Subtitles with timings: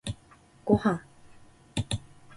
[0.65, 1.01] ごはん